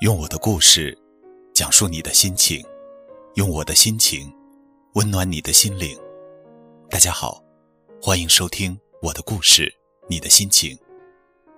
[0.00, 0.96] 用我的故事
[1.54, 2.62] 讲述你的心情，
[3.36, 4.30] 用我的心情
[4.94, 5.96] 温暖你的心灵。
[6.90, 7.40] 大家好，
[8.02, 9.72] 欢迎收听我的故事，
[10.08, 10.76] 你的心情，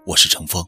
[0.05, 0.65] 我是程峰。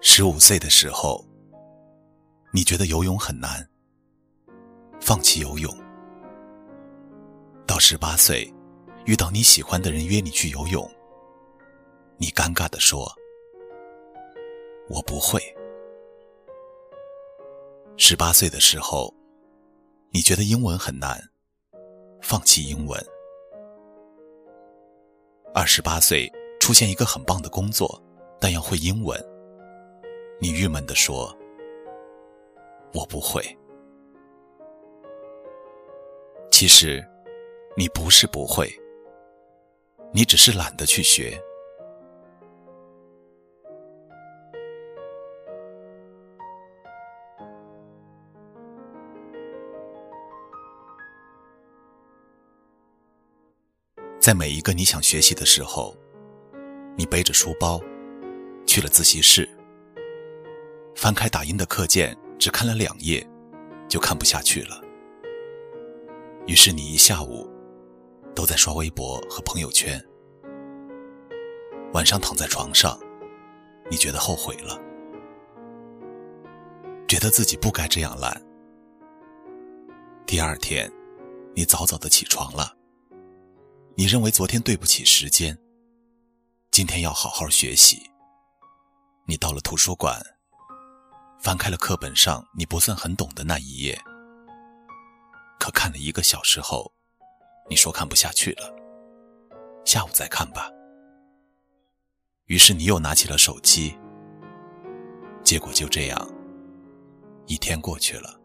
[0.00, 1.26] 十五岁的时候，
[2.52, 3.68] 你觉得游泳很难。
[5.00, 5.72] 放弃游泳，
[7.66, 8.52] 到十八岁，
[9.04, 10.90] 遇到你喜欢的人约你去游泳，
[12.16, 13.10] 你尴尬的说
[14.90, 15.40] ：“我不会。”
[17.96, 19.14] 十八岁的时候，
[20.10, 21.22] 你觉得英文很难，
[22.20, 23.00] 放弃英文。
[25.54, 28.02] 二十八岁出现一个很棒的工作，
[28.40, 29.18] 但要会英文，
[30.40, 31.34] 你郁闷的说
[32.92, 33.42] ：“我不会。”
[36.50, 37.06] 其实，
[37.76, 38.66] 你不是不会，
[40.12, 41.38] 你只是懒得去学。
[54.18, 55.96] 在每一个你想学习的时候，
[56.96, 57.80] 你背着书包
[58.66, 59.48] 去了自习室，
[60.96, 63.24] 翻开打印的课件，只看了两页，
[63.88, 64.85] 就看不下去了。
[66.46, 67.50] 于是你一下午
[68.34, 70.00] 都在刷微博和朋友圈，
[71.92, 72.96] 晚上躺在床上，
[73.90, 74.80] 你觉得后悔了，
[77.08, 78.40] 觉得自己不该这样懒。
[80.24, 80.90] 第二天，
[81.52, 82.76] 你早早的起床了，
[83.96, 85.58] 你认为昨天对不起时间，
[86.70, 88.00] 今天要好好学习。
[89.26, 90.24] 你到了图书馆，
[91.40, 94.00] 翻开了课本上你不算很懂的那一页。
[95.58, 96.92] 可看了一个小时后，
[97.68, 98.74] 你说看不下去了，
[99.84, 100.70] 下午再看吧。
[102.46, 103.96] 于是你又拿起了手机，
[105.42, 106.30] 结果就这样，
[107.46, 108.38] 一天过去了，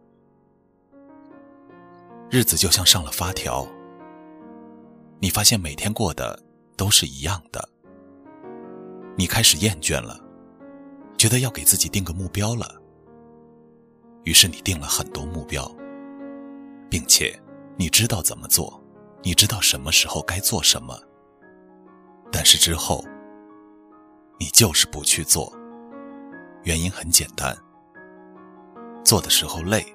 [2.30, 3.68] 日子就像上了发条。
[5.20, 6.42] 你发现每天过的
[6.76, 7.70] 都是一样的，
[9.16, 10.20] 你开始厌倦了，
[11.16, 12.82] 觉得要给自己定个目标了。
[14.24, 15.72] 于是你定了很多目标。
[16.92, 17.42] 并且，
[17.78, 18.84] 你知道怎么做，
[19.24, 20.94] 你知道什么时候该做什么。
[22.30, 23.02] 但是之后，
[24.38, 25.50] 你就是不去做。
[26.64, 27.58] 原因很简单，
[29.06, 29.86] 做的时候累、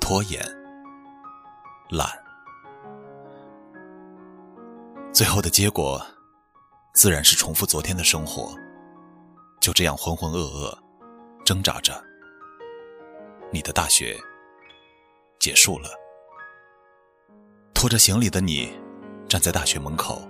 [0.00, 0.44] 拖延、
[1.88, 2.10] 懒，
[5.12, 6.04] 最后的结果，
[6.94, 8.52] 自然是重复昨天的生活，
[9.60, 10.76] 就这样浑浑噩噩，
[11.44, 11.94] 挣扎着。
[13.52, 14.18] 你的大学
[15.38, 15.88] 结束了。
[17.78, 18.68] 拖着行李的你，
[19.28, 20.20] 站在大学门口，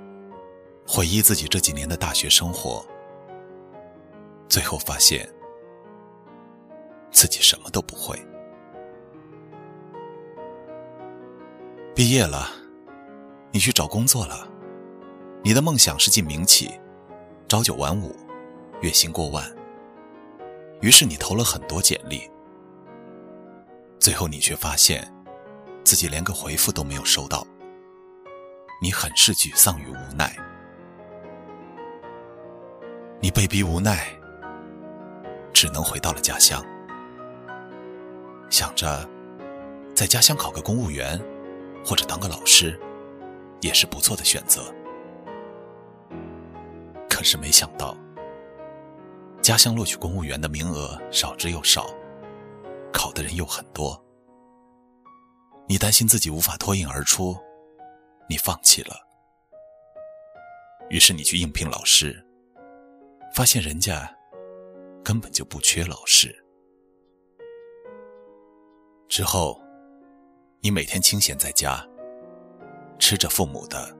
[0.86, 2.84] 回忆自己这几年的大学生活，
[4.50, 5.26] 最后发现
[7.10, 8.22] 自己什么都不会。
[11.94, 12.50] 毕业了，
[13.50, 14.46] 你去找工作了，
[15.42, 16.70] 你的梦想是进民企，
[17.48, 18.14] 朝九晚五，
[18.82, 19.42] 月薪过万。
[20.82, 22.30] 于是你投了很多简历，
[23.98, 25.10] 最后你却发现。
[25.84, 27.46] 自己连个回复都没有收到，
[28.80, 30.36] 你很是沮丧与无奈。
[33.20, 34.06] 你被逼无奈，
[35.52, 36.64] 只能回到了家乡，
[38.48, 39.08] 想着
[39.94, 41.20] 在家乡考个公务员，
[41.84, 42.78] 或者当个老师，
[43.60, 44.72] 也是不错的选择。
[47.08, 47.96] 可是没想到，
[49.42, 51.86] 家乡录取公务员的名额少之又少，
[52.92, 54.00] 考的人又很多。
[55.78, 57.36] 担心自己无法脱颖而出，
[58.28, 58.96] 你放弃了。
[60.90, 62.24] 于是你去应聘老师，
[63.34, 64.12] 发现人家
[65.04, 66.34] 根本就不缺老师。
[69.08, 69.60] 之后，
[70.60, 71.86] 你每天清闲在家，
[72.98, 73.94] 吃着父母的，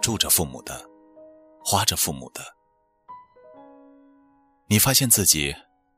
[0.00, 0.84] 住着父母的，
[1.64, 2.40] 花着父母的。
[4.68, 5.54] 你发现自己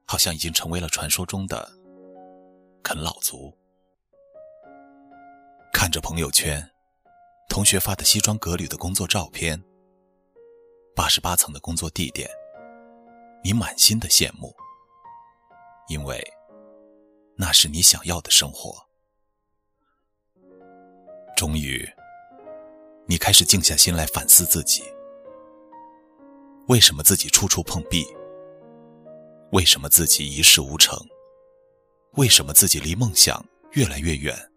[0.06, 1.70] 好像已经成为了传说中的
[2.82, 3.56] 啃老族。
[5.74, 6.64] 看着朋友圈，
[7.48, 9.60] 同学发的西装革履的工作照片，
[10.94, 12.30] 八十八层的工作地点，
[13.42, 14.54] 你满心的羡慕，
[15.88, 16.24] 因为
[17.36, 18.72] 那是你想要的生活。
[21.36, 21.84] 终于，
[23.06, 24.84] 你开始静下心来反思自己：
[26.68, 28.06] 为什么自己处处碰壁？
[29.50, 30.96] 为什么自己一事无成？
[32.12, 34.53] 为什么自己离梦想越来越远。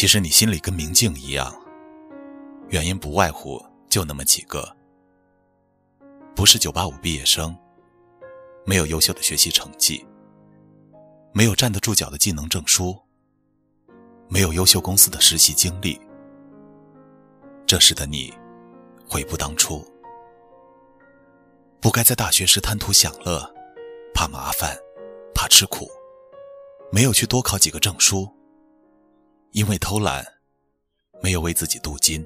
[0.00, 1.54] 其实你心里跟明镜一样，
[2.70, 4.74] 原因不外乎就那么几个：
[6.34, 7.54] 不是九八五毕业生，
[8.64, 10.02] 没有优秀的学习成绩，
[11.34, 12.98] 没有站得住脚的技能证书，
[14.26, 16.00] 没有优秀公司的实习经历。
[17.66, 18.32] 这时的你，
[19.06, 19.86] 悔不当初，
[21.78, 23.46] 不该在大学时贪图享乐，
[24.14, 24.74] 怕麻烦，
[25.34, 25.90] 怕吃苦，
[26.90, 28.26] 没有去多考几个证书。
[29.52, 30.24] 因为偷懒，
[31.20, 32.24] 没有为自己镀金。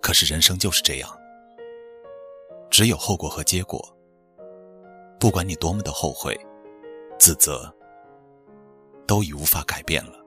[0.00, 1.10] 可是人生就是这样，
[2.70, 3.82] 只有后果和结果。
[5.18, 6.38] 不管你多么的后悔、
[7.18, 7.74] 自责，
[9.06, 10.23] 都已无法改变了。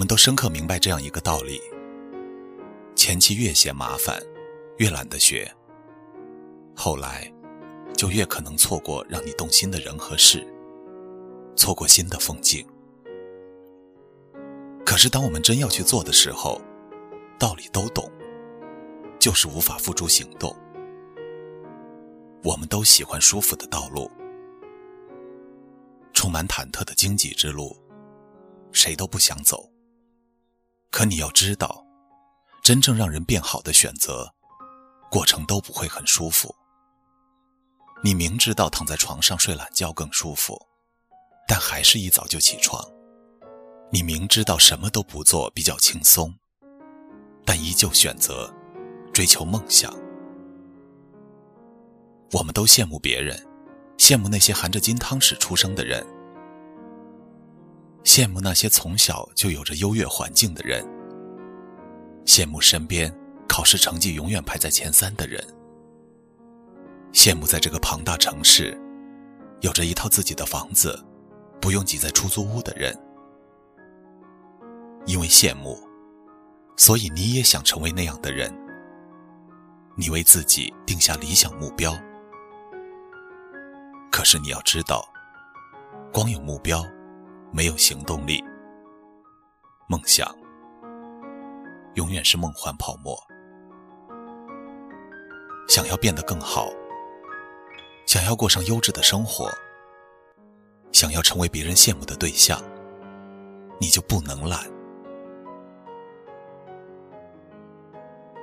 [0.00, 1.60] 我们都深刻明白这样一个道理：
[2.96, 4.18] 前期越嫌麻烦，
[4.78, 5.46] 越懒得学，
[6.74, 7.30] 后来
[7.94, 10.42] 就越可能错过让你动心的人和事，
[11.54, 12.66] 错过新的风景。
[14.86, 16.58] 可是，当我们真要去做的时候，
[17.38, 18.10] 道理都懂，
[19.18, 20.56] 就是无法付诸行动。
[22.42, 24.10] 我们都喜欢舒服的道路，
[26.14, 27.76] 充满忐忑的荆棘之路，
[28.72, 29.69] 谁都不想走。
[30.90, 31.84] 可你要知道，
[32.62, 34.34] 真正让人变好的选择，
[35.10, 36.54] 过程都不会很舒服。
[38.02, 40.60] 你明知道躺在床上睡懒觉更舒服，
[41.46, 42.84] 但还是一早就起床。
[43.92, 46.34] 你明知道什么都不做比较轻松，
[47.44, 48.52] 但依旧选择
[49.12, 49.92] 追求梦想。
[52.32, 53.46] 我们都羡慕别人，
[53.96, 56.06] 羡慕那些含着金汤匙出生的人。
[58.04, 60.84] 羡慕那些从小就有着优越环境的人，
[62.24, 63.14] 羡慕身边
[63.48, 65.42] 考试成绩永远排在前三的人，
[67.12, 68.76] 羡慕在这个庞大城市
[69.60, 70.98] 有着一套自己的房子，
[71.60, 72.98] 不用挤在出租屋的人。
[75.06, 75.78] 因为羡慕，
[76.76, 78.52] 所以你也想成为那样的人。
[79.96, 81.94] 你为自己定下理想目标，
[84.10, 85.06] 可是你要知道，
[86.12, 86.82] 光有目标。
[87.52, 88.42] 没有行动力，
[89.88, 90.32] 梦想
[91.94, 93.18] 永远是梦幻泡沫。
[95.68, 96.68] 想要变得更好，
[98.06, 99.50] 想要过上优质的生活，
[100.92, 102.60] 想要成为别人羡慕的对象，
[103.80, 104.60] 你就不能懒。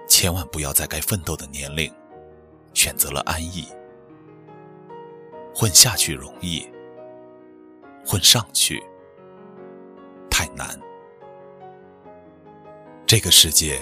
[0.07, 1.94] 千万不要在该奋斗的年龄
[2.74, 3.68] 选择了安逸，
[5.56, 6.68] 混下去容易，
[8.06, 8.83] 混上去。
[10.57, 10.68] 难。
[13.06, 13.80] 这个世界，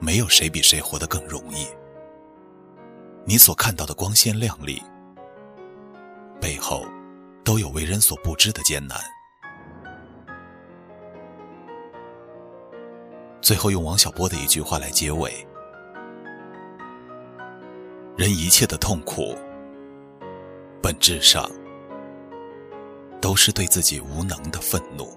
[0.00, 1.68] 没有谁比谁活得更容易。
[3.24, 4.82] 你所看到的光鲜亮丽，
[6.40, 6.84] 背后
[7.44, 8.98] 都有为人所不知的艰难。
[13.40, 15.46] 最后，用王小波的一句话来结尾：
[18.16, 19.36] 人一切的痛苦，
[20.82, 21.48] 本质上
[23.20, 25.16] 都是对自己无能的愤怒。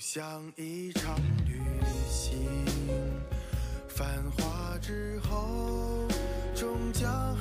[0.00, 1.14] 像一场
[1.46, 1.60] 旅
[2.08, 2.64] 行，
[3.86, 6.08] 繁华之后，
[6.54, 7.36] 终将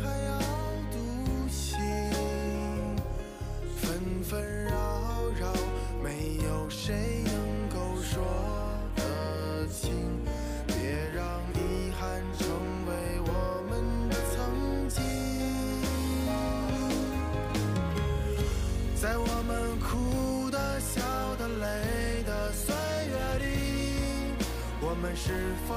[25.01, 25.31] 我们是
[25.65, 25.73] 否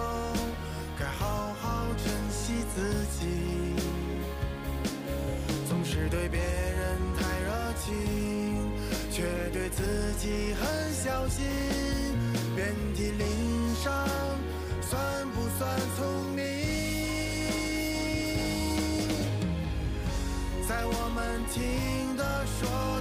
[0.98, 3.76] 该好好珍惜自己？
[5.68, 8.68] 总是对别人太热情，
[9.12, 11.46] 却对自己很小心，
[12.56, 13.24] 遍体鳞
[13.76, 13.92] 伤，
[14.80, 15.00] 算
[15.30, 16.42] 不算聪明？
[20.68, 23.00] 在我们听的、说